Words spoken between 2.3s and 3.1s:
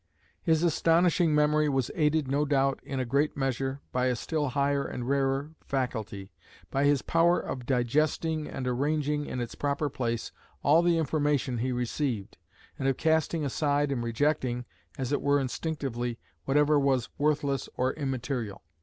doubt, in a